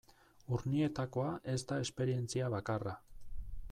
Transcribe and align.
Urnietakoa 0.55 1.35
ez 1.55 1.59
da 1.73 1.79
esperientzia 1.85 2.53
bakarra. 2.59 3.01